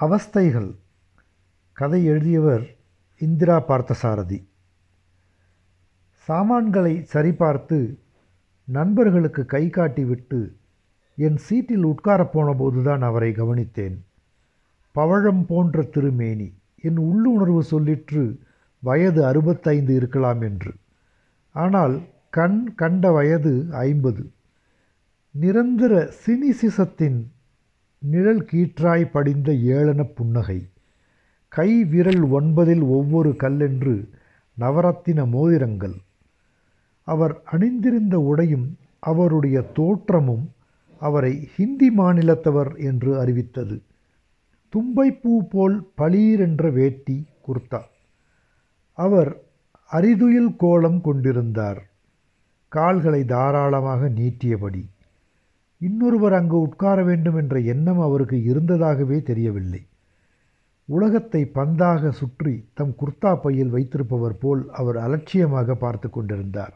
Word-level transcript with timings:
அவஸ்தைகள். 0.00 0.74
கதை 1.72 2.04
எழுதியவர் 2.04 2.74
இந்திரா 3.18 3.64
பார்த்தசாரதி. 3.68 4.44
சாமான்களை 6.12 7.06
சரிபார்த்து 7.12 7.96
நண்பர்களுக்கு 8.64 9.44
கை 9.44 9.66
காட்டிவிட்டு 9.66 10.52
என் 11.16 11.36
சீட்டில் 11.36 11.86
உட்காரப் 11.86 12.38
போனபோதுதான் 12.38 12.98
அவரை 12.98 13.32
கவனித்தேன். 13.32 13.96
பவழம் 14.94 15.44
போன்ற 15.46 15.82
திருமேனி 15.82 16.52
என் 16.82 16.96
உள்ளுணர்வு 16.96 17.64
சொல்லிற்று 17.70 18.36
வயது 18.78 19.24
அறுபத்தைந்து 19.26 19.94
இருக்கலாம் 19.94 20.40
என்று. 20.40 20.74
ஆனால் 21.52 22.00
கண் 22.30 22.74
கண்ட 22.74 23.10
வயது 23.10 23.66
ஐம்பது. 23.70 24.30
நிரந்தர 25.30 26.12
சினிசிசத்தின் 26.26 27.24
நிழல் 28.06 28.44
கீற்றாய் 28.52 29.10
படிந்த 29.10 29.52
ஏளனப் 29.52 30.14
புன்னகை. 30.14 30.68
கை 31.48 31.84
விரல் 31.84 32.22
ஒன்பதில் 32.30 32.82
ஒவ்வொரு 32.82 33.36
கல்லென்று 33.36 34.08
நவரத்தின 34.60 35.26
மோதிரங்கள். 35.26 35.94
அவர் 37.02 37.42
அணிந்திருந்த 37.44 38.18
உடையும் 38.18 38.76
அவருடைய 38.98 39.60
தோற்றமும் 39.60 40.50
அவரை 40.98 41.48
ஹிந்தி 41.54 41.90
மாநிலத்தவர் 41.96 42.78
என்று 42.78 43.18
அறிவித்தது. 43.18 43.82
தும்பைப்பூ 44.72 45.48
போல் 45.50 45.88
பளீரென்ற 45.98 46.72
வேட்டி 46.72 47.26
குர்தா. 47.46 47.80
அவர் 48.92 49.42
அரிதுயில் 49.92 50.56
கோலம் 50.56 51.00
கொண்டிருந்தார். 51.00 51.86
கால்களை 52.68 53.24
தாராளமாக 53.24 54.08
நீட்டியபடி. 54.08 54.88
இன்னொருவர் 55.78 56.32
அங்கு 56.32 56.60
உட்கார 56.60 57.02
வேண்டும் 57.04 57.36
என்ற 57.36 57.60
எண்ணம் 57.60 58.00
அவருக்கு 58.00 58.42
இருந்ததாகவே 58.42 59.22
தெரியவில்லை. 59.22 59.86
உலகத்தை 60.84 61.50
பந்தாக 61.54 62.08
சுற்றி 62.08 62.68
தம் 62.74 62.94
குர்தா 63.00 63.40
பையில் 63.40 63.68
வைத்திருப்பவர் 63.68 64.38
போல் 64.38 64.70
அவர் 64.70 64.96
அலட்சியமாக 64.96 65.74
பார்த்து 65.74 66.10
கொண்டிருந்தார். 66.10 66.74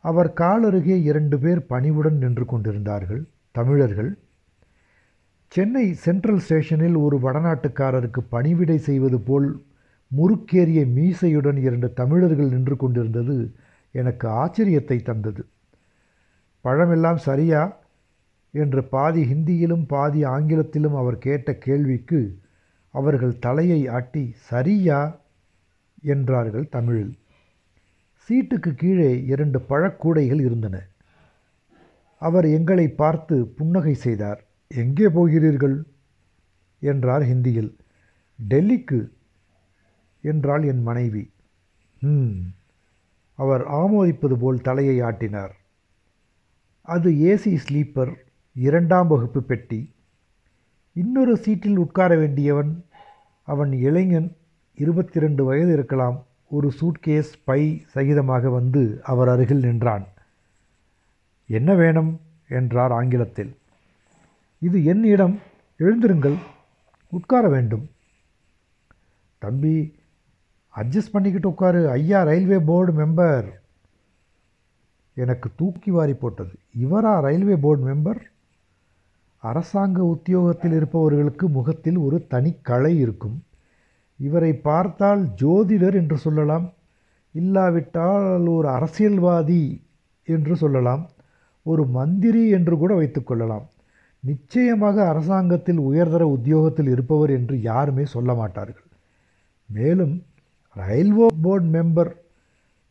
அவர் 0.00 0.32
காலருகே 0.32 1.02
இரண்டு 1.02 1.38
பேர் 1.38 1.66
பணிவுடன் 1.66 2.16
நின்று 2.16 2.44
கொண்டிருந்தார்கள். 2.44 3.24
தமிழர்கள். 3.50 4.18
சென்னை 5.48 5.94
சென்ட்ரல் 5.94 6.38
ஸ்டேஷனில் 6.38 6.96
ஒரு 6.96 7.16
வடநாட்டுக்காரருக்கு 7.18 8.20
பணிவிடை 8.28 8.78
செய்வது 8.78 9.20
போல் 9.20 9.64
முறுக்கேறிய 10.10 10.86
மீசையுடன் 10.86 11.56
இரண்டு 11.56 11.92
தமிழர்கள் 11.92 12.48
நின்று 12.48 12.76
கொண்டிருந்தது 12.76 13.54
எனக்கு 13.90 14.28
ஆச்சரியத்தை 14.28 15.02
தந்தது. 15.02 15.46
பழமெல்லாம் 16.64 17.16
சரியா? 17.16 17.82
என்று 18.54 18.80
பாதி 18.84 19.22
ஹிந்தியிலும் 19.32 19.84
பாதி 19.86 20.20
ஆங்கிலத்திலும் 20.24 20.96
அவர் 20.96 21.18
கேட்ட 21.18 21.54
கேள்விக்கு 21.54 22.20
அவர்கள் 22.94 23.38
தலையை 23.38 23.78
ஆட்டி 23.88 24.24
சரியா? 24.48 24.98
என்றார்கள் 26.02 26.66
தமிழில். 26.68 27.12
சீட்டுக்கு 28.24 28.70
கீழே 28.74 29.24
இரண்டு 29.24 29.58
பழக்கூடைகள் 29.68 30.40
இருந்தன. 30.40 30.76
அவர் 32.22 32.46
எங்களை 32.48 32.86
பார்த்து 32.88 33.36
புன்னகை 33.46 33.94
செய்தார். 33.94 34.40
எங்கே 34.70 35.08
போகிறீர்கள்? 35.08 35.76
என்றார் 36.82 37.22
ஹிந்தியில். 37.22 37.72
டெல்லிக்கு 38.38 39.00
என்றாள் 40.24 40.62
என் 40.62 40.82
மனைவி. 40.82 41.24
ம் 42.02 42.38
அவர் 43.38 43.64
ஆமோதிப்பது 43.72 44.36
போல் 44.38 44.60
தலையை 44.60 44.96
ஆட்டினார். 45.00 45.54
அது 46.88 47.10
ஏசி 47.10 47.52
ஸ்லீப்பர் 47.56 48.12
இரண்டாம் 48.56 49.06
வகுப்பு 49.06 49.42
பெட்டி. 49.42 49.94
இன்னொரு 50.92 51.36
சீட்டில் 51.36 51.76
உட்கார 51.76 52.16
வேண்டியவன் 52.16 52.84
அவன் 53.42 53.72
இளைஞன் 53.72 54.36
இருபத்தி 54.74 55.20
ரெண்டு 55.20 55.44
வயது 55.44 55.72
இருக்கலாம். 55.72 56.26
ஒரு 56.48 56.72
சூட்கேஸ் 56.80 57.32
பை 57.44 57.86
சகிதமாக 57.94 58.48
வந்து 58.48 59.00
அவர் 59.02 59.28
அருகில் 59.28 59.58
நின்றான். 59.58 60.06
என்ன 61.46 61.74
வேணும்? 61.74 62.20
என்றார் 62.48 62.92
ஆங்கிலத்தில். 62.92 63.56
இது 64.58 64.84
என் 64.84 65.04
இடம். 65.04 65.38
எழுந்திருங்கள். 65.78 66.36
உட்கார 67.10 67.48
வேண்டும். 67.48 67.90
தம்பி 69.38 69.94
அட்ஜஸ்ட் 70.76 71.10
பண்ணிக்கிட்டு 71.12 71.48
உட்காரு. 71.48 71.90
ஐயா 71.90 72.22
ரயில்வே 72.22 72.58
போர்டு 72.58 73.06
மெம்பர். 73.06 73.48
எனக்கு 75.14 75.50
தூக்கி 75.56 75.90
வாரி 75.90 76.14
போட்டது. 76.14 76.52
இவரா 76.82 77.20
ரயில்வே 77.20 77.56
போர்டு 77.56 77.94
மெம்பர்? 77.94 78.32
அரசாங்க 79.44 79.98
உத்தியோகத்தில் 80.04 80.72
இருப்பவர்களுக்கு 80.72 81.48
முகத்தில் 81.48 81.96
ஒரு 81.96 82.26
தனி 82.26 82.52
இருக்கும். 82.98 83.36
இவரை 84.16 84.52
பார்த்தால் 84.68 85.22
ஜோதிடர் 85.42 85.94
என்று 85.94 86.16
சொல்லலாம். 86.16 86.66
இல்லாவிட்டால் 87.34 88.46
ஒரு 88.46 88.68
அரசியல்வாதி 88.68 89.62
என்று 90.28 90.56
சொல்லலாம். 90.56 91.02
ஒரு 91.62 91.86
மந்திரி 91.86 92.48
என்று 92.48 92.74
கூட 92.78 92.92
வைத்துக்கொள்ளலாம் 92.94 93.64
நிச்சயமாக 94.20 95.08
அரசாங்கத்தில் 95.08 95.78
உயர்தர 95.78 96.22
உத்தியோகத்தில் 96.26 96.88
இருப்பவர் 96.88 97.30
என்று 97.30 97.62
யாருமே 97.62 98.04
சொல்ல 98.04 98.34
மாட்டார்கள். 98.34 98.86
மேலும் 99.68 100.14
ரயில்வே 100.76 101.26
போர்டு 101.42 101.66
மெம்பர் 101.66 102.10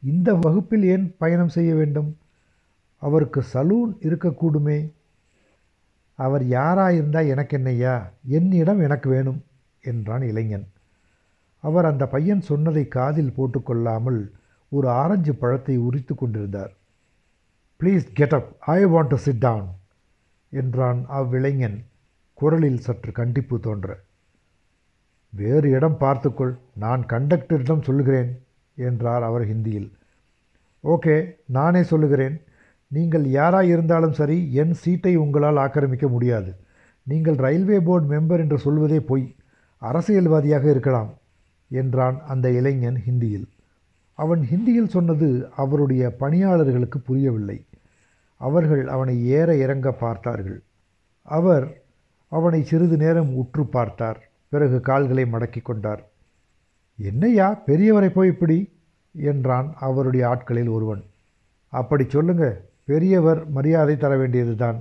இந்த 0.04 0.30
வகுப்பில் 0.34 0.84
ஏன் 0.84 1.16
பயணம் 1.18 1.50
செய்ய 1.50 1.76
வேண்டும்? 1.76 2.10
அவருக்கு 3.02 3.42
சலூன் 3.54 3.92
இருக்கக்கூடுமே? 4.02 4.78
அவர் 6.20 6.44
யாராயிருந்தால் 6.44 7.28
எனக்கு 7.28 7.58
என்னையா 7.58 8.12
என்னிடம் 8.28 8.80
எனக்கு 8.80 9.10
வேணும் 9.10 9.44
என்றான் 9.82 10.22
இளைஞன். 10.22 10.68
அவர் 11.64 11.86
அந்த 11.86 12.08
பையன் 12.08 12.42
சொன்னதை 12.42 12.88
காதில் 12.88 13.34
போட்டுக்கொள்ளாமல் 13.38 14.32
ஒரு 14.70 14.90
ஆரஞ்சு 14.90 15.34
பழத்தை 15.36 15.78
உரித்து 15.78 16.16
கொண்டிருந்தார். 16.16 16.72
Please 17.80 18.06
get 18.14 18.34
up 18.34 18.56
I 18.60 18.86
want 18.86 19.08
to 19.08 19.18
sit 19.18 19.38
down 19.38 19.68
என்றான் 20.50 21.06
அவ்விளைஞன். 21.08 21.78
குரலில் 22.34 22.80
சற்று 22.80 23.12
கண்டிப்பு 23.12 23.60
தோன்ற. 23.60 23.98
வேறு 25.30 25.70
இடம் 25.70 25.98
பார்த்துக்கொள். 25.98 26.58
நான் 26.76 27.04
கண்டக்டரிடம் 27.06 27.82
சொல்லுகிறேன் 27.82 28.32
என்றார் 28.76 29.24
அவர் 29.24 29.46
ஹிந்தியில். 29.48 29.90
ஓகே 30.84 31.16
நானே 31.46 31.84
சொல்லுகிறேன். 31.84 32.42
நீங்கள் 32.94 33.26
யாராக 33.38 33.66
இருந்தாலும் 33.66 34.18
சரி 34.20 34.38
என் 34.54 34.74
சீட்டை 34.74 35.14
உங்களால் 35.16 35.58
ஆக்கிரமிக்க 35.58 36.08
முடியாது. 36.08 36.52
நீங்கள் 37.08 37.36
ரயில்வே 37.36 37.78
போர்டு 37.80 38.08
மெம்பர் 38.14 38.40
என்று 38.40 38.58
சொல்வதே 38.58 39.00
பொய். 39.00 39.26
அரசியல்வாதியாக 39.82 40.66
இருக்கலாம் 40.70 41.12
என்றான் 41.72 42.18
அந்த 42.28 42.48
இளைஞன் 42.52 43.00
ஹிந்தியில். 43.08 43.48
அவன் 44.20 44.42
ஹிந்தியில் 44.52 44.94
சொன்னது 44.96 45.28
அவருடைய 45.56 46.04
பணியாளர்களுக்கு 46.22 47.00
புரியவில்லை. 47.00 47.58
அவர்கள் 48.42 48.84
அவனை 48.88 49.16
ஏற 49.30 49.50
இறங்க 49.56 49.92
பார்த்தார்கள். 49.92 50.60
அவர் 51.28 51.66
அவனை 52.32 52.60
சிறிது 52.64 52.98
நேரம் 52.98 53.32
உற்று 53.36 53.64
பார்த்தார். 53.66 54.20
பிறகு 54.50 54.78
கால்களை 54.80 55.24
மடக்கி 55.26 55.62
கொண்டார். 55.62 56.04
என்னையா 57.00 57.48
பெரியவரை 57.68 58.10
போய் 58.10 58.32
இப்படி? 58.34 58.58
என்றான் 59.16 59.68
அவருடைய 59.80 60.24
ஆட்களில் 60.28 60.70
ஒருவன். 60.70 61.04
அப்படி 61.74 62.06
சொல்லுங்க 62.08 62.46
பெரியவர் 62.84 63.50
மரியாதை 63.50 63.98
தர 63.98 64.18
வேண்டியது 64.18 64.56
தான் 64.56 64.80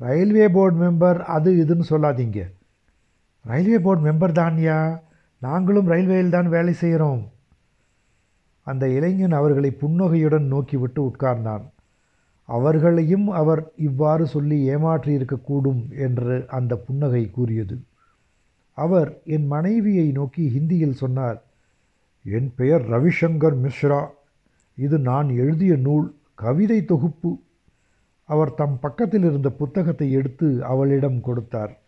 ரயில்வே 0.00 0.46
போர்டு 0.48 0.76
மெம்பர் 0.76 1.18
அது 1.36 1.50
இதுன்னு 1.54 1.84
சொல்லாதீங்க. 1.90 2.40
ரயில்வே 3.44 3.78
போர்டு 3.78 4.02
மெம்பர் 4.06 4.34
தான்யா. 4.38 4.78
நாங்களும் 5.38 5.86
ரயில்வேயில் 5.86 6.30
தான் 6.30 6.48
வேலை 6.48 6.72
செய்கிறோம். 6.72 7.22
அந்த 8.66 8.84
இளைஞன் 8.88 9.32
அவர்களை 9.32 9.70
புன்னகையுடன் 9.70 10.46
நோக்கிவிட்டு 10.52 11.00
உட்கார்ந்தான். 11.00 11.64
அவர்களையும் 12.48 13.28
அவர் 13.28 13.72
இவ்வாறு 13.76 14.26
சொல்லி 14.26 14.58
ஏமாற்றி 14.64 15.18
இருக்கக்கூடும் 15.18 15.82
என்று 15.98 16.44
அந்த 16.48 16.76
புன்னகை 16.76 17.30
கூறியது. 17.30 17.76
அவர் 18.78 19.10
என் 19.24 19.46
மனைவியை 19.46 20.12
நோக்கி 20.12 20.44
ஹிந்தியில் 20.56 21.00
சொன்னார் 21.02 21.38
என் 22.22 22.50
பெயர் 22.56 22.84
ரவிசங்கர் 22.90 23.56
மிஸ்ரா. 23.64 24.02
இது 24.78 24.98
நான் 24.98 25.28
எழுதிய 25.28 25.76
நூல். 25.76 26.08
கவிதை 26.34 26.84
தொகுப்பு. 26.84 27.40
அவர் 28.28 28.54
தம் 28.54 28.78
பக்கத்தில் 28.80 29.22
இருந்த 29.22 29.50
புத்தகத்தை 29.50 30.12
எடுத்து 30.12 30.64
அவளிடம் 30.64 31.20
கொடுத்தார். 31.20 31.78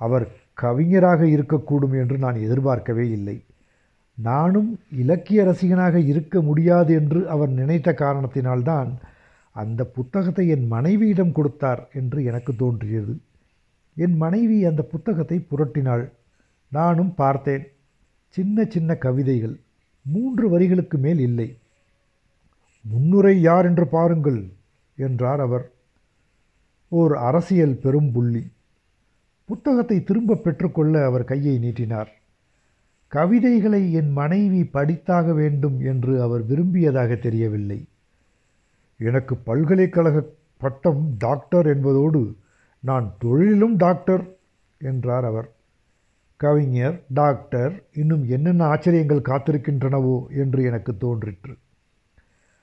அவர் 0.00 0.28
கவிஞராக 0.52 1.24
இருக்கக்கூடும் 1.24 1.94
என்று 2.00 2.18
நான் 2.18 2.34
எதிர்பார்க்கவே 2.34 3.08
இல்லை. 3.10 3.44
நானும் 4.14 4.78
இலக்கிய 4.96 5.44
ரசிகனாக 5.44 5.98
இருக்க 6.00 6.40
முடியாது 6.40 6.94
என்று 6.94 7.28
அவர் 7.28 7.48
நினைத்த 7.48 7.92
காரணத்தினால்தான் 7.92 8.90
அந்த 9.52 9.84
புத்தகத்தை 9.84 10.48
என் 10.48 10.66
மனைவியிடம் 10.66 11.32
கொடுத்தார் 11.32 11.88
என்று 11.92 12.24
எனக்கு 12.24 12.56
தோன்றியது. 12.56 13.18
என் 13.94 14.16
மனைவி 14.16 14.64
அந்த 14.64 14.82
புத்தகத்தை 14.82 15.46
புரட்டினாள். 15.50 16.10
நானும் 16.68 17.14
பார்த்தேன். 17.14 17.66
சின்ன 18.28 18.64
சின்ன 18.64 18.94
கவிதைகள். 18.94 19.56
மூன்று 20.02 20.58
வரிகளுக்கு 20.58 20.98
மேல் 20.98 21.18
இல்லை. 21.18 21.56
முன்னுரை 22.84 23.40
யார் 23.40 23.64
என்று 23.64 23.88
பாருங்கள் 23.88 24.52
என்றார் 24.96 25.40
அவர். 25.40 25.72
ஓர் 26.88 27.14
அரசியல் 27.16 27.76
பெரும் 27.76 28.12
புள்ளி. 28.12 28.52
புத்தகத்தை 29.44 30.02
திரும்ப 30.02 30.34
பெற்றுக்கொள்ள 30.34 31.04
அவர் 31.04 31.24
கையை 31.24 31.58
நீட்டினார். 31.58 32.10
கவிதைகளை 33.08 33.92
என் 33.92 34.10
மனைவி 34.12 34.62
படித்தாக 34.72 35.34
வேண்டும் 35.34 35.80
என்று 35.80 36.22
அவர் 36.22 36.46
விரும்பியதாக 36.46 37.18
தெரியவில்லை. 37.18 37.88
எனக்கு 39.00 39.36
பல்கலைக்கழக 39.36 40.26
பட்டம் 40.56 41.14
டாக்டர் 41.18 41.66
என்பதோடு 41.66 42.34
நான் 42.80 43.14
தொழிலும் 43.18 43.76
டாக்டர் 43.76 44.24
என்றார் 44.80 45.24
அவர். 45.24 45.48
கவிஞர் 46.36 47.00
டாக்டர் 47.14 47.84
இன்னும் 47.92 48.24
என்னென்ன 48.28 48.64
ஆச்சரியங்கள் 48.64 49.26
காத்திருக்கின்றனவோ 49.28 50.28
என்று 50.36 50.62
எனக்கு 50.62 50.96
தோன்றிற்று. 50.96 51.54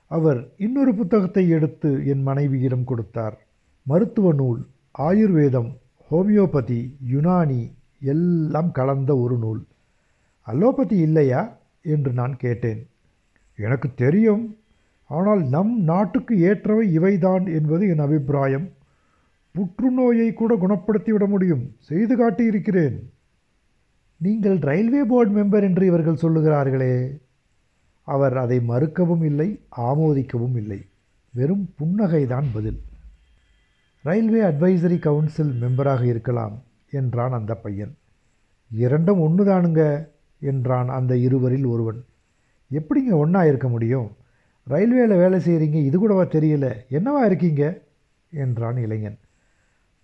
அவர் 0.08 0.48
இன்னொரு 0.56 0.94
புத்தகத்தை 0.94 1.48
எடுத்து 1.48 2.06
என் 2.06 2.22
மனைவியிடம் 2.22 2.84
கொடுத்தார். 2.84 3.46
மருத்துவ 3.82 4.32
நூல் 4.32 4.66
ஆயுர்வேதம் 4.98 5.76
ஹோமியோபதி 6.10 6.94
யுனானி 7.12 7.70
எல்லாம் 8.00 8.72
கலந்த 8.72 9.16
ஒரு 9.16 9.36
நூல். 9.36 9.64
அலோபதி 10.42 10.96
இல்லையா? 10.96 11.56
என்று 11.82 12.12
நான் 12.12 12.36
கேட்டேன். 12.36 12.86
எனக்கு 13.56 13.88
தெரியும். 13.94 14.56
ஆனால் 15.06 15.48
நம் 15.48 15.80
நாட்டுக்கு 15.80 16.34
ஏற்றவை 16.34 16.98
இவைதான் 16.98 17.54
என்பது 17.54 17.88
என் 17.88 17.98
அபிப்பிராயம். 17.98 18.68
புற்றுநோயை 19.54 20.32
கூட 20.32 20.56
குணப்படுத்திவிட 20.56 21.28
முடியும். 21.28 21.74
செய்து 21.78 22.16
காட்டியிருக்கிறேன். 22.16 22.96
நீங்கள் 24.16 24.58
ரயில்வே 24.58 25.02
போர்டு 25.02 25.42
மெம்பர் 25.42 25.62
என்று 25.62 25.86
இவர்கள் 25.86 26.22
சொல்லுகிறார்களே. 26.22 27.18
அவர் 28.08 28.36
அதை 28.36 28.58
மறுக்கவும் 28.58 29.24
இல்லை 29.24 29.60
ஆமோதிக்கவும் 29.76 30.56
இல்லை. 30.56 30.84
வெறும் 31.30 31.74
புன்னகைதான் 31.80 32.44
பதில். 32.52 32.82
ரயில்வே 34.02 34.40
அட்வைசரி 34.40 34.98
கவுன்சில் 34.98 35.62
மெம்பராக 35.62 36.02
இருக்கலாம் 36.02 36.62
என்றான் 36.90 37.32
அந்த 37.32 37.54
பையன். 37.54 37.96
இரண்டும் 38.70 39.20
ஒன்று 39.20 39.44
தானுங்க 39.44 40.08
என்றான் 40.40 40.88
அந்த 40.88 41.16
இருவரில் 41.16 41.64
ஒருவன். 41.64 42.04
எப்படிங்க 42.72 43.10
ஒன்றா 43.10 43.44
இருக்க 43.44 43.68
முடியும்? 43.68 44.10
ரயில்வேயில் 44.64 45.16
வேலை 45.16 45.40
செய்கிறீங்க 45.40 45.84
இது 45.84 45.98
கூடவா 45.98 46.22
தெரியல 46.22 46.76
என்னவா 46.90 47.24
இருக்கீங்க? 47.24 47.78
என்றான் 48.30 48.76
இளைஞன். 48.76 49.18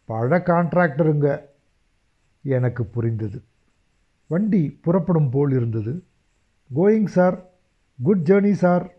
பழ 0.05 0.39
கான்ட்ராக்டருங்க 0.39 1.41
எனக்கு 2.43 2.87
புரிந்தது. 2.87 3.43
வண்டி 4.27 4.79
புறப்படும் 4.83 5.31
போல் 5.31 5.53
இருந்தது. 5.53 6.03
Going 6.77 7.07
sir 7.07 7.49
good 8.03 8.19
journey 8.19 8.53
sir 8.53 8.95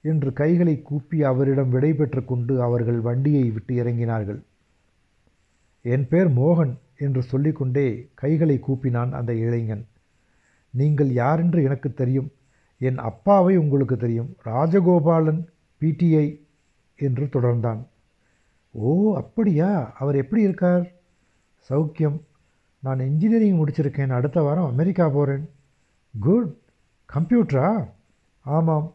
என்று 0.00 0.32
கைகளை 0.32 0.82
கூப்பி 0.82 1.22
அவரிடம் 1.22 1.70
விடை 1.70 1.94
பெற்று 1.94 2.24
கொண்டு 2.24 2.62
அவர்கள் 2.62 3.00
வண்டியை 3.00 3.50
விட்டு 3.50 3.74
இறங்கினார்கள். 3.74 4.40
என் 5.82 6.08
பேர் 6.08 6.30
மோகன் 6.30 6.78
என்று 6.98 7.22
சொல்லிக்கொண்டே 7.22 8.08
கைகளை 8.14 8.60
கூப்பினான் 8.68 9.10
அந்த 9.10 9.34
இளைஞன். 9.34 9.86
நீங்கள் 10.70 11.12
யாரென்று 11.12 11.62
எனக்கு 11.62 11.94
தெரியும். 11.94 12.32
என் 12.78 12.98
அப்பாவை 12.98 13.56
உங்களுக்கு 13.56 13.96
தெரியும். 13.96 14.36
ராஜகோபாலன் 14.44 15.46
பிடிஐ 15.80 16.40
என்று 16.96 17.24
தொடர்ந்தான். 17.24 17.86
ஓ 18.70 19.16
அப்படியா? 19.16 19.92
அவர் 19.98 20.16
எப்படி 20.16 20.42
இருக்கார்? 20.42 20.92
சௌக்கியம். 21.70 22.20
நான் 22.78 23.00
இன்ஜினியரிங் 23.00 23.64
முடிச்சிருக்கேன். 23.64 24.08
அடுத்த 24.08 24.42
வாரம் 24.42 24.70
அமெரிக்கா 24.70 25.08
போகிறேன் 25.08 25.48
குட். 26.20 26.54
கம்ப்யூட்டரா? 27.14 27.96
ஆமாம். 28.48 28.94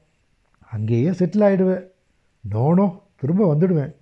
அங்கேயே 0.71 1.09
செட்டில் 1.09 1.45
ஆகிடுவேன் 1.47 1.83
நோனோ 2.51 2.85
திரும்ப 3.19 3.55
வந்துடுவேன். 3.55 3.94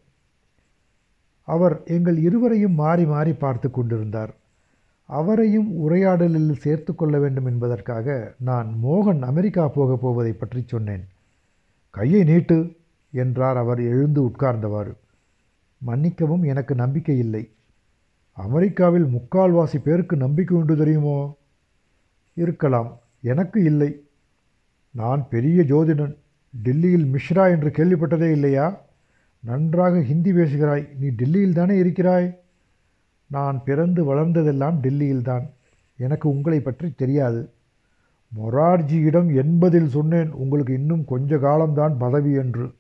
அவர் 1.48 1.84
எங்கள் 1.86 2.18
இருவரையும் 2.18 2.74
மாறி 2.74 3.06
மாறி 3.06 3.34
பார்த்து 3.34 3.72
கொண்டிருந்தார். 3.72 4.34
அவரையும் 5.10 5.70
உரையாடலில் 5.76 6.54
சேர்த்து 6.56 6.96
கொள்ள 6.96 7.20
வேண்டும் 7.20 7.46
என்பதற்காக 7.46 8.36
நான் 8.40 8.78
மோகன் 8.84 9.22
அமெரிக்கா 9.22 9.68
போகப் 9.68 10.02
போவதை 10.02 10.34
பற்றி 10.34 10.64
சொன்னேன். 10.66 11.04
கையை 11.90 12.24
நீட்டு 12.24 12.58
என்றார் 13.14 13.58
அவர் 13.58 13.82
எழுந்து 13.82 14.22
உட்கார்ந்தவாறு. 14.24 14.94
மன்னிக்கவும் 15.82 16.44
எனக்கு 16.44 16.76
நம்பிக்கை 16.76 17.18
இல்லை. 17.18 17.44
அமெரிக்காவில் 18.38 19.06
முக்கால்வாசி 19.06 19.78
பேருக்கு 19.78 20.18
நம்பிக்கை 20.18 20.58
உண்டு 20.58 20.78
தெரியுமோ? 20.78 21.36
இருக்கலாம் 22.34 22.90
எனக்கு 23.22 23.64
இல்லை. 23.64 23.92
நான் 24.92 25.28
பெரிய 25.30 25.62
ஜோதிடன் 25.62 26.16
டெல்லியில் 26.64 27.06
மிஷ்ரா 27.06 27.50
என்று 27.50 27.70
கேள்விப்பட்டதே 27.70 28.32
இல்லையா? 28.32 28.82
நன்றாக 29.40 30.02
ஹிந்தி 30.02 30.34
பேசுகிறாய் 30.34 30.90
நீ 31.00 31.08
டெல்லியில் 31.08 31.54
தானே 31.54 31.78
இருக்கிறாய்? 31.78 32.40
நான் 33.28 33.64
பிறந்து 33.64 34.16
வளர்ந்ததெல்லாம் 34.16 34.78
டெல்லியில்தான் 34.82 35.50
எனக்கு 35.98 36.30
உங்களை 36.30 36.60
பற்றி 36.60 36.94
தெரியாது. 36.96 37.50
மொரார்ஜியிடம் 38.38 39.36
எண்பதில் 39.36 39.88
சொன்னேன் 39.88 40.32
உங்களுக்கு 40.32 40.74
இன்னும் 40.74 41.06
கொஞ்ச 41.06 41.38
காலம்தான் 41.38 41.98
பதவி 41.98 42.32
என்று. 42.32 42.72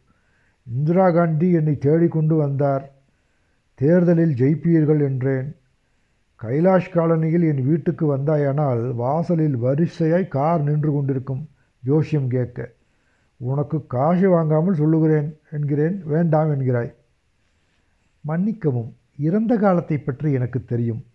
இந்திரா 0.64 1.12
காந்தி 1.12 1.52
என்னை 1.52 1.78
தேடிக்கொண்டு 1.78 2.36
வந்தார். 2.36 2.92
தேர்தலில் 3.76 4.34
ஜெயிப்பீர்கள் 4.34 5.02
என்றேன். 5.02 5.56
கைலாஷ் 6.42 6.94
காலனியில் 6.94 7.56
என் 7.56 7.68
வீட்டுக்கு 7.68 8.18
வந்தாயானால் 8.18 8.94
வாசலில் 8.94 9.58
வரிசையாய் 9.58 10.28
கார் 10.28 10.64
நின்று 10.64 10.92
கொண்டிருக்கும். 10.92 11.50
ஜோஷியம் 11.86 12.28
கேட்க 12.28 12.74
உனக்கு 13.38 13.88
காசு 13.88 14.30
வாங்காமல் 14.30 14.76
சொல்லுகிறேன் 14.76 15.40
என்கிறேன் 15.52 16.02
வேண்டாம் 16.06 16.50
என்கிறாய். 16.52 16.94
மன்னிக்கவும் 18.22 18.96
இறந்த 19.18 19.58
காலத்தை 19.58 19.98
பற்றி 19.98 20.32
எனக்கு 20.32 20.66
தெரியும். 20.66 21.06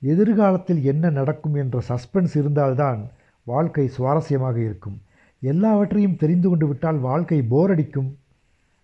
எதிர்காலத்தில் 0.00 0.82
என்ன 0.82 1.10
நடக்கும் 1.10 1.54
என்ற 1.54 1.82
சஸ்பென்ஸ் 1.88 2.36
இருந்தால்தான் 2.36 3.10
வாழ்க்கை 3.44 3.90
சுவாரஸ்யமாக 3.98 4.56
இருக்கும். 4.56 5.02
எல்லாவற்றையும் 5.40 6.16
தெரிந்து 6.16 6.48
கொண்டு 6.48 6.66
விட்டால் 6.66 6.98
வாழ்க்கை 6.98 7.40
போரடிக்கும் 7.50 8.10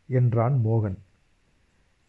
என்றான் 0.07 0.61
மோகன். 0.65 0.99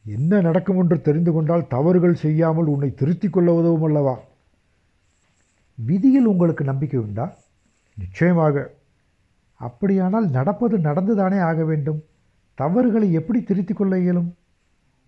என்ன 0.06 0.42
நடக்கும் 0.42 0.77
என்று 0.77 1.01
தெரிந்து 1.01 1.31
கொண்டால் 1.31 1.68
தவறுகள் 1.68 2.13
செய்யாமல் 2.13 2.66
உன்னை 2.66 2.94
திருத்திக் 2.94 3.33
கொள்ள 3.33 3.54
உதவும் 3.54 3.83
அல்லவா? 3.83 4.19
விதியில் 5.77 6.25
உங்களுக்கு 6.25 6.63
நம்பிக்கை 6.63 7.00
உண்டா? 7.00 7.33
நிச்சயமாக. 7.98 8.77
அப்படியானால் 9.59 10.29
நடப்பது 10.29 10.77
நடந்துதானே 10.77 11.39
ஆக 11.41 11.65
வேண்டும்? 11.65 12.03
தவறுகளை 12.53 13.11
எப்படி 13.11 13.44
திருத்திக் 13.44 13.77
கொள்ள 13.77 14.00
இயலும்? 14.00 14.35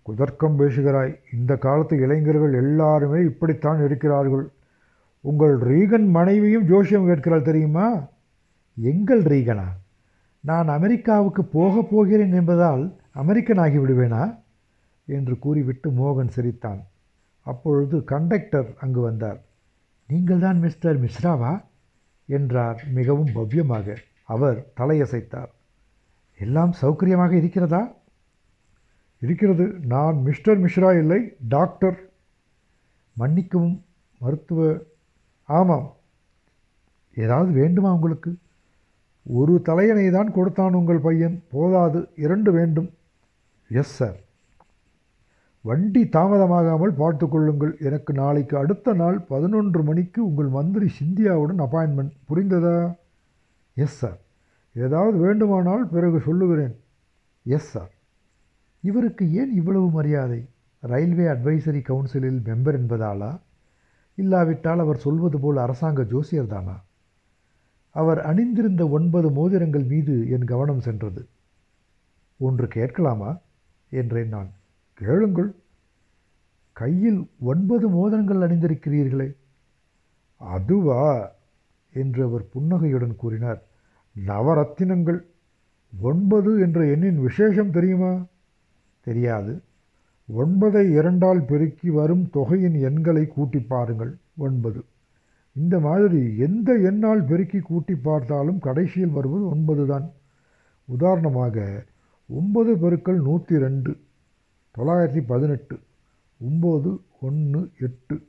குதர்க்கம் 0.02 0.56
பேசுகிறாய் 0.56 1.18
இந்த 1.32 1.56
காலத்து 1.56 1.96
இளைஞர்கள் 1.96 2.52
எல்லாருமே 2.52 3.24
இப்படித்தான் 3.24 3.84
இருக்கிறார்கள். 3.84 4.50
உங்கள் 5.20 5.58
ரீகன் 5.58 6.08
மனைவியும் 6.08 6.68
ஜோஷியம் 6.68 7.06
கேட்கிறாள் 7.06 7.42
தெரியுமா? 7.42 8.04
எங்கள் 8.80 9.22
ரீகனா? 9.22 9.64
நான் 10.40 10.68
அமெரிக்காவுக்கு 10.68 11.44
போகப் 11.44 11.90
போகிறேன் 11.90 12.32
என்பதால் 12.32 12.96
அமெரிக்கன் 13.10 13.58
ஆகிவிடுவேனா 13.58 14.38
என்று 15.04 15.38
கூறிவிட்டு 15.38 15.90
மோகன் 15.90 16.28
சிரித்தான். 16.28 16.82
அப்பொழுது 17.40 18.04
கண்டக்டர் 18.04 18.74
அங்கு 18.80 19.00
வந்தார். 19.00 19.40
நீங்கள்தான் 20.08 20.58
மிஸ்டர் 20.58 21.02
மிஸ்ராவா? 21.02 21.62
என்றார் 22.26 22.84
மிகவும் 22.92 23.30
பவ்யமாக. 23.34 23.96
அவர் 24.34 24.58
தலையசைத்தார். 24.76 25.52
எல்லாம் 26.38 26.72
சௌகரியமாக 26.82 27.32
இருக்கிறதா? 27.32 27.82
இருக்கிறது 29.20 29.66
நான் 29.86 30.16
மிஸ்டர் 30.22 30.62
மிஸ்ரா 30.62 30.90
இல்லை 30.98 31.18
டாக்டர். 31.48 31.98
மன்னிக்கவும் 33.16 33.76
மருத்துவ. 34.18 34.60
ஆமாம். 35.58 35.88
ஏதாவது 37.14 37.50
வேண்டுமா 37.52 37.90
உங்களுக்கு? 37.92 38.30
ஒரு 39.38 39.54
தலையணை 39.62 40.06
தான் 40.10 40.32
கொடுத்தான் 40.32 40.78
உங்கள் 40.80 41.04
பையன். 41.06 41.36
போதாது 41.50 42.00
இரண்டு 42.16 42.52
வேண்டும். 42.52 42.90
எஸ் 43.68 43.94
சார் 43.98 44.18
வண்டி 45.64 46.02
தாமதமாகாமல் 46.04 46.98
பார்த்து 47.02 47.26
கொள்ளுங்கள். 47.28 47.72
எனக்கு 47.80 48.12
நாளைக்கு 48.12 48.54
அடுத்த 48.56 48.94
நாள் 48.94 49.18
பதினொன்று 49.32 49.82
மணிக்கு 49.82 50.20
உங்கள் 50.24 50.50
மந்திரி 50.56 50.88
சிந்தியாவுடன் 51.00 51.62
அப்பாயின்மெண்ட் 51.66 52.14
புரிந்ததா? 52.28 52.76
எஸ் 53.74 53.98
சார் 54.02 54.20
ஏதாவது 54.74 55.18
வேண்டுமானால் 55.18 55.88
பிறகு 55.88 56.20
சொல்லுகிறேன். 56.20 56.76
எஸ் 57.44 57.70
சார் 57.70 57.90
இவருக்கு 58.80 59.32
ஏன் 59.34 59.54
இவ்வளவு 59.54 59.90
மரியாதை? 59.90 60.48
ரயில்வே 60.80 61.24
அட்வைசரி 61.24 61.82
கவுன்சிலில் 61.82 62.38
மெம்பர் 62.38 62.80
என்பதாலா? 62.80 63.40
இல்லாவிட்டால் 64.14 64.78
அவர் 64.78 64.96
சொல்வது 64.96 65.40
போல் 65.40 65.56
அரசாங்க 65.56 66.04
ஜோசியர் 66.04 66.46
தானா? 66.46 66.84
அவர் 67.90 68.20
அணிந்திருந்த 68.20 68.88
ஒன்பது 68.88 69.30
மோதிரங்கள் 69.30 69.84
மீது 69.84 70.30
என் 70.30 70.44
கவனம் 70.44 70.80
சென்றது. 70.80 71.26
ஒன்று 72.38 72.68
கேட்கலாமா? 72.68 73.38
என்றேன் 73.90 74.28
நான். 74.28 74.50
கேளுங்கள். 74.94 75.54
கையில் 76.72 77.30
ஒன்பது 77.40 77.88
மோதிரங்கள் 77.88 78.36
அணிந்திருக்கிறீர்களே. 78.36 79.36
அதுவா? 80.36 81.32
என்று 81.92 82.24
அவர் 82.24 82.48
புன்னகையுடன் 82.48 83.16
கூறினார். 83.16 83.62
நவரத்தினங்கள். 84.16 85.20
ஒன்பது 86.00 86.60
என்ற 86.60 86.84
எண்ணின் 86.84 87.20
விசேஷம் 87.20 87.70
தெரியுமா? 87.70 88.24
தெரியாது. 89.00 89.62
ஒன்பதை 90.38 90.90
இரண்டால் 90.90 91.44
பெருக்கி 91.44 91.90
வரும் 91.90 92.30
தொகையின் 92.30 92.74
எண்களை 92.74 93.26
கூட்டி 93.26 93.58
பாருங்கள். 93.58 94.16
ஒன்பது. 94.36 94.84
இந்த 95.52 95.80
மாதிரி 95.80 96.36
எந்த 96.36 96.72
எண்ணால் 96.72 97.24
பெருக்கி 97.24 97.58
கூட்டி 97.58 97.94
பார்த்தாலும் 97.94 98.58
கடைசியில் 98.58 99.08
வருவது 99.08 99.48
ஒன்பது 99.48 99.86
தான். 99.86 100.12
உதாரணமாக 100.84 101.84
ஒன்பது 102.28 102.78
பெருக்கள் 102.78 103.20
நூற்றி 103.20 103.58
ரெண்டு 103.58 103.96
தொள்ளாயிரத்தி 104.78 105.22
பதினெட்டு. 105.26 105.78
ஒம்பது 106.44 107.00
ஒன்று 107.20 107.70
எட்டு 107.80 108.22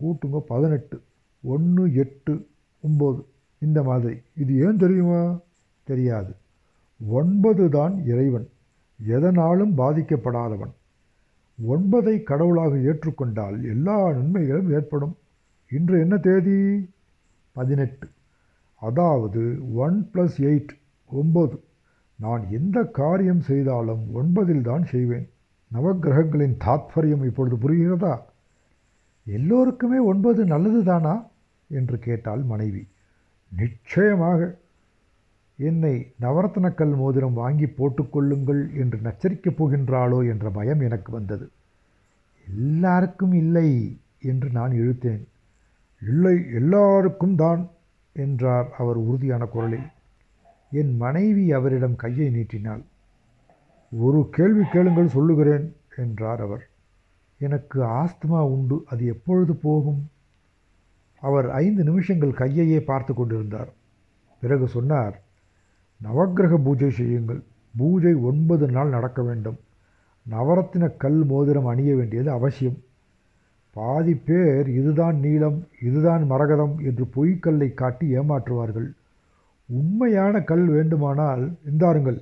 கூட்டுங்க 0.00 0.38
பதினெட்டு. 0.38 1.00
ஒன்று 1.42 1.94
எட்டு 1.94 2.46
ஒம்பது 2.82 3.24
இந்த 3.60 3.82
மாதிரி. 3.82 4.20
இது 4.36 4.58
ஏன் 4.58 4.76
தெரியுமா? 4.76 5.38
தெரியாது. 5.84 6.34
ஒன்பது 7.08 7.68
தான் 7.68 8.04
இறைவன். 8.06 8.48
எதனாலும் 9.06 9.78
பாதிக்கப்படாதவன். 9.78 10.72
ஒன்பதை 11.68 12.22
கடவுளாக 12.22 12.76
ஏற்றுக்கொண்டால் 12.76 13.62
எல்லா 13.62 14.12
நன்மைகளும் 14.12 14.70
ஏற்படும். 14.70 15.16
இன்று 15.70 16.00
என்ன 16.00 16.16
தேதி? 16.16 16.88
பதினெட்டு. 17.52 18.08
அதாவது 18.80 19.58
ஒன் 19.74 20.10
ப்ளஸ் 20.14 20.36
எயிட் 20.38 20.68
ஒம்பது 21.12 21.58
நான் 22.18 22.44
எந்த 22.50 22.84
காரியம் 22.84 23.40
செய்தாலும் 23.40 24.04
ஒன்பதில் 24.14 24.60
தான் 24.60 24.84
செய்வேன். 24.84 25.28
நவக்கிரகங்களின் 25.74 26.56
தாத்பரியம் 26.64 27.24
இப்பொழுது 27.24 27.56
புரிகிறதா? 27.56 28.18
எல்லோருக்குமே 29.24 29.98
ஒன்பது 29.98 30.44
நல்லது 30.44 30.84
தானா 30.84 31.26
என்று 31.68 31.98
கேட்டாள் 31.98 32.42
மனைவி. 32.42 32.86
நிச்சயமாக 33.52 34.58
என்னை 35.58 36.12
நவரத்னக்கல் 36.20 36.94
மோதிரம் 36.96 37.32
வாங்கி 37.32 37.66
போட்டுக்கொள்ளுங்கள் 37.66 38.74
என்று 38.74 38.98
நச்சரிக்கப் 38.98 39.58
போகின்றாளோ 39.58 40.28
என்ற 40.28 40.50
பயம் 40.50 40.80
எனக்கு 40.80 41.12
வந்தது. 41.12 41.50
எல்லாருக்கும் 42.46 43.32
இல்லை 43.32 43.98
என்று 44.20 44.50
நான் 44.50 44.72
இழுத்தேன். 44.72 45.28
இல்லை 46.02 46.46
எல்லாருக்கும் 46.54 47.34
தான் 47.34 47.70
என்றார் 48.12 48.68
அவர் 48.78 48.96
உறுதியான 48.96 49.46
குரலில். 49.46 49.88
என் 50.72 50.96
மனைவி 50.96 51.52
அவரிடம் 51.52 51.96
கையை 51.96 52.30
நீட்டினாள். 52.30 52.82
ஒரு 53.92 54.28
கேள்வி 54.30 54.64
கேளுங்கள் 54.64 55.08
சொல்லுகிறேன் 55.08 55.76
என்றார் 55.96 56.40
அவர். 56.40 56.64
எனக்கு 57.38 57.84
ஆஸ்துமா 57.84 58.40
உண்டு 58.40 58.84
அது 58.86 59.06
எப்பொழுது 59.06 59.54
போகும்? 59.54 60.10
அவர் 61.20 61.50
ஐந்து 61.50 61.82
நிமிஷங்கள் 61.84 62.38
கையையே 62.38 62.80
பார்த்து 62.80 63.14
கொண்டிருந்தார். 63.14 63.70
பிறகு 64.42 64.68
சொன்னார் 64.68 65.16
நவக்கிரக 66.00 66.56
பூஜை 66.56 66.90
செய்யுங்கள். 66.90 67.40
பூஜை 67.76 68.14
ஒன்பது 68.14 68.66
நாள் 68.70 68.88
நடக்க 68.88 69.22
வேண்டும். 69.22 69.58
நவரத்தின 70.26 70.96
கல் 70.96 71.24
மோதிரம் 71.24 71.66
அணிய 71.66 71.96
வேண்டியது 71.96 72.30
அவசியம். 72.30 72.78
பாதி 73.76 74.14
பேர் 74.14 74.68
இதுதான் 74.68 75.16
நீளம் 75.16 75.58
இதுதான் 75.82 76.22
மரகதம் 76.30 76.74
என்று 76.78 77.04
பொய்க்கல்லை 77.16 77.74
காட்டி 77.74 78.06
ஏமாற்றுவார்கள். 78.18 78.88
உண்மையான 79.68 80.40
கல் 80.40 80.66
வேண்டுமானால் 80.66 81.44
இந்தாருங்கள் 81.70 82.18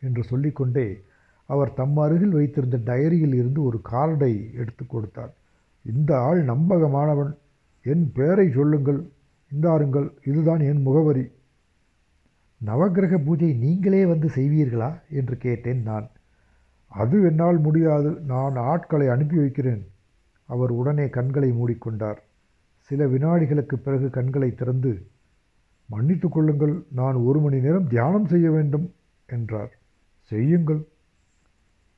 என்று 0.00 0.22
சொல்லிக்கொண்டே 0.22 0.88
அவர் 1.46 1.74
தம் 1.74 1.96
அருகில் 1.96 2.30
வைத்திருந்த 2.30 2.78
டைரியில் 2.84 3.34
இருந்து 3.34 3.62
ஒரு 3.62 3.78
கார்டை 3.90 4.32
எடுத்து 4.52 4.86
கொடுத்தார். 4.86 5.32
இந்த 5.84 6.10
ஆள் 6.20 6.40
நம்பகமானவன். 6.44 7.32
என் 7.88 8.10
பெயரை 8.14 8.50
சொல்லுங்கள் 8.50 9.00
இந்தாருங்கள் 9.52 10.08
இதுதான் 10.24 10.60
என் 10.60 10.82
முகவரி. 10.82 11.24
நவக்கிரக 12.66 13.24
பூஜை 13.24 13.52
நீங்களே 13.52 14.06
வந்து 14.06 14.28
செய்வீர்களா 14.34 14.90
என்று 15.10 15.36
கேட்டேன் 15.36 15.82
நான். 15.82 16.08
அது 16.88 17.22
என்னால் 17.22 17.58
முடியாது 17.58 18.10
நான் 18.10 18.56
ஆட்களை 18.56 19.08
அனுப்பி 19.08 19.36
வைக்கிறேன். 19.36 19.86
அவர் 20.44 20.70
உடனே 20.70 21.08
கண்களை 21.08 21.50
மூடிக்கொண்டார். 21.50 22.16
சில 22.78 23.06
வினாடிகளுக்கு 23.06 23.74
பிறகு 23.74 24.10
கண்களை 24.10 24.54
திறந்து 24.54 25.06
மன்னித்து 25.86 26.28
கொள்ளுங்கள் 26.28 26.82
நான் 26.92 27.14
ஒரு 27.14 27.40
மணி 27.40 27.60
நேரம் 27.60 27.88
தியானம் 27.88 28.26
செய்ய 28.26 28.50
வேண்டும் 28.50 28.94
என்றார். 29.26 29.72
செய்யுங்கள். 30.22 30.82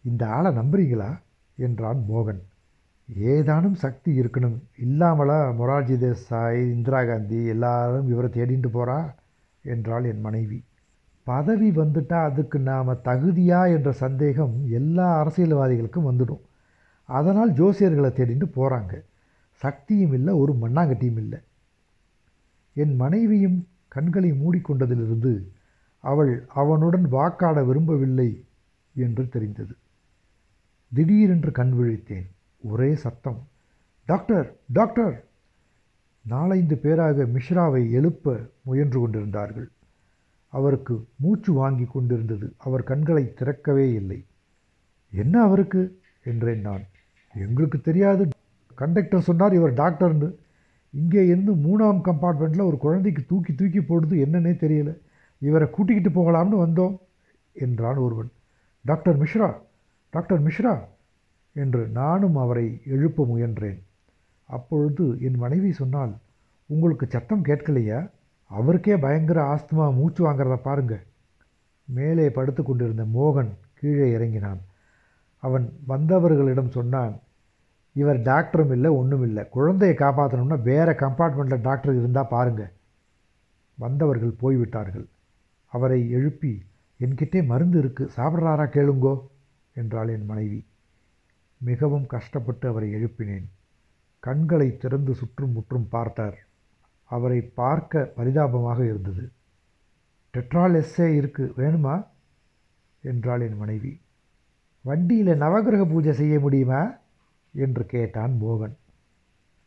இந்த 0.02 0.28
ஆளை 0.28 0.52
நம்புறீங்களா? 0.56 1.18
என்றான் 1.56 2.04
மோகன். 2.09 2.42
ஏதானும் 3.19 3.73
சக்தி 3.73 4.21
இருக்கணும். 4.21 4.59
இல்லாமலா 4.76 5.50
மொரார்ஜி 5.50 5.97
தேசாய் 5.97 6.71
இந்திரா 6.71 7.05
காந்தி 7.05 7.45
எல்லாரும் 7.45 8.09
இவரை 8.09 8.31
தேடிட்டு 8.31 8.69
போகிறா 8.73 9.14
என்றாள் 9.62 10.05
என் 10.05 10.21
மனைவி. 10.21 10.64
பதவி 11.23 11.71
வந்துட்டால் 11.71 12.31
அதுக்கு 12.31 12.59
நாம் 12.59 12.88
தகுதியா 12.88 13.73
என்ற 13.75 13.93
சந்தேகம் 13.93 14.64
எல்லா 14.69 15.25
அரசியல்வாதிகளுக்கும் 15.25 16.09
வந்துடும். 16.11 16.40
அதனால் 17.05 17.52
ஜோசியர்களை 17.52 18.11
தேடிட்டு 18.11 18.47
போகிறாங்க 18.57 19.02
சக்தியும் 19.52 20.12
இல்லை 20.12 20.35
ஒரு 20.35 20.52
மண்ணாங்கட்டியும் 20.52 21.17
இல்லை. 21.17 21.38
என் 22.75 22.97
மனைவியும் 22.97 23.69
கண்களை 23.88 24.33
மூடிக்கொண்டதிலிருந்து 24.33 25.47
அவள் 25.99 26.47
அவனுடன் 26.49 27.12
வாக்காட 27.12 27.67
விரும்பவில்லை 27.67 28.45
என்று 28.95 29.29
தெரிந்தது. 29.29 29.75
திடீரென்று 30.93 31.50
கண் 31.50 31.73
விழித்தேன். 31.73 32.29
ஒரே 32.64 32.95
சத்தம். 32.95 33.38
Doctor 34.09 34.47
doctor! 34.73 35.14
நாலைந்து 36.25 36.76
பேராக 36.76 37.25
மிஷ்ராவை 37.35 37.90
எழுப்ப 37.90 38.25
முயன்று 38.62 39.00
கொண்டிருந்தார்கள். 39.00 39.69
அவருக்கு 40.52 40.95
மூச்சு 41.17 41.52
வாங்கி 41.52 41.85
கொண்டிருந்தது. 41.85 42.47
அவர் 42.59 42.83
கண்களை 42.83 43.35
திறக்கவே 43.35 43.93
இல்லை. 43.93 44.19
என்ன 45.12 45.43
அவருக்கு? 45.43 45.83
என்றேன் 46.25 46.61
நான். 46.61 46.85
எங்களுக்கு 47.35 47.81
தெரியாது. 47.81 48.23
கண்டக்டர் 48.79 49.21
சொன்னார் 49.21 49.52
இவர் 49.52 49.75
டாக்டர்னு. 49.75 50.29
இங்கே 50.95 51.26
இருந்து 51.26 51.52
மூணாம் 51.67 52.00
கம்பார்ட்மெண்ட்டில் 52.00 52.69
ஒரு 52.69 52.76
குழந்தைக்கு 52.76 53.25
தூக்கி 53.26 53.55
தூக்கி 53.55 53.81
போடுறது 53.81 54.17
என்னன்னே 54.26 54.55
தெரியல. 54.64 54.93
இவரை 55.43 55.71
கூட்டிக்கிட்டு 55.71 56.11
போகலாம்னு 56.11 56.59
வந்தோம் 56.64 56.97
என்றான் 57.57 57.97
ஒருவன். 57.97 58.31
Doctor 58.85 59.19
Mishra 59.23 59.49
doctor 60.12 60.43
Mishra! 60.43 60.73
என்று 61.52 61.88
நானும் 61.88 62.37
அவரை 62.37 62.80
எழுப்ப 62.87 63.25
முயன்றேன். 63.25 63.83
அப்பொழுது 64.45 65.16
என் 65.21 65.37
மனைவி 65.37 65.73
சொன்னால் 65.73 66.16
உங்களுக்கு 66.66 67.07
சத்தம் 67.07 67.45
கேட்கலையா? 67.45 68.11
அவருக்கே 68.47 68.97
பயங்கர 68.97 69.42
ஆஸ்துமா 69.42 69.95
மூச்சு 69.95 70.30
வாங்கிறத 70.30 70.57
பாருங்க. 70.57 71.02
மேலே 71.85 72.30
படுத்து 72.30 72.62
கொண்டிருந்த 72.62 73.04
மோகன் 73.14 73.49
கீழே 73.75 74.11
இறங்கினான். 74.11 74.61
அவன் 75.37 75.73
வந்தவர்களிடம் 75.88 76.69
சொன்னான் 76.69 77.19
இவர் 77.92 78.21
டாக்டரும் 78.21 78.71
இல்லை 78.71 78.90
ஒன்றும் 78.90 79.23
இல்லை. 79.23 79.49
குழந்தையை 79.49 79.97
காப்பாற்றணும்னா 79.97 80.62
வேறு 80.62 80.92
கம்பார்ட்மெண்ட்டில் 80.92 81.61
டாக்டர் 81.61 81.95
இருந்தால் 81.95 82.28
பாருங்க. 82.28 82.71
வந்தவர்கள் 83.75 84.30
போய்விட்டார்கள். 84.30 85.07
அவரை 85.66 86.11
எழுப்பி 86.11 86.62
என்கிட்டே 87.00 87.47
மருந்து 87.47 87.83
இருக்குது 87.83 88.09
சாப்பிட்றாரா 88.16 88.66
கேளுங்கோ? 88.66 89.21
என்றாள் 89.75 90.09
என் 90.09 90.25
மனைவி. 90.25 90.64
மிகவும் 91.61 92.07
கஷ்டப்பட்டு 92.07 92.69
அவரை 92.69 92.95
எழுப்பினேன். 92.95 93.45
கண்களை 94.19 94.76
திறந்து 94.76 95.14
சுற்றும் 95.14 95.52
முற்றும் 95.52 95.88
பார்த்தார். 95.88 96.38
அவரை 97.05 97.40
பார்க்க 97.40 98.12
பரிதாபமாக 98.17 98.85
இருந்தது. 98.85 99.31
டெட்ரால் 100.33 100.75
எஸ்ஸே 100.75 101.14
இருக்கு 101.14 101.52
வேணுமா? 101.57 102.07
என்றாள் 103.02 103.40
என் 103.40 103.57
மனைவி. 103.57 104.00
வண்டியில் 104.83 105.40
நவகிரக 105.40 105.90
பூஜை 105.90 106.12
செய்ய 106.12 106.40
முடியுமா? 106.40 106.95
என்று 107.52 107.87
கேட்டான் 107.87 108.38
மோகன். 108.43 108.76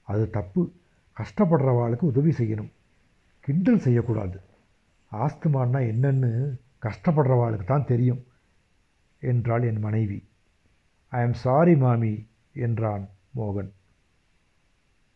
அது 0.01 0.29
தப்பு. 0.29 0.71
கஷ்டப்படுறவாளுக்கு 1.17 2.01
உதவி 2.01 2.29
செய்யணும். 2.29 2.71
கிண்டல் 3.39 3.79
செய்யக்கூடாது. 3.79 4.39
ஆஸ்துமான்னா 5.11 5.79
என்னன்னு 5.79 6.59
கஷ்டப்படுறவாளுக்கு 6.81 7.63
தான் 7.63 7.85
தெரியும் 7.85 8.23
என்றாள் 9.19 9.61
என் 9.61 9.79
மனைவி. 9.79 10.23
ஐ 11.17 11.21
எம் 11.21 11.33
சாரி 11.33 11.75
மாமி 11.75 12.13
என்றான் 12.53 13.03
மோகன். 13.37 13.71